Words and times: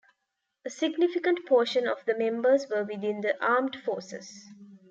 A 0.65 0.69
significant 0.71 1.45
portion 1.45 1.87
of 1.87 2.03
the 2.05 2.17
members 2.17 2.67
were 2.67 2.83
within 2.83 3.21
the 3.21 3.39
armed 3.39 3.75
forces. 3.75 4.47